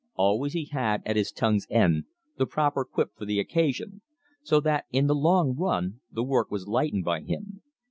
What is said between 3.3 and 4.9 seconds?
occasion, so that